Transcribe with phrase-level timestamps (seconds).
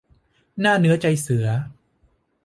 [0.59, 1.47] หน้าเนื้อใจเสือ